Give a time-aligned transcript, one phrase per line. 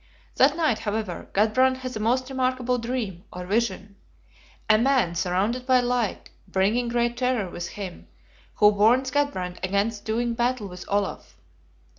[0.37, 3.97] That night, however, Gudbrand has a most remarkable Dream, or Vision:
[4.67, 8.07] a Man surrounded by light, bringing great terror with him,
[8.55, 11.35] who warns Gudbrand against doing battle with Olaf.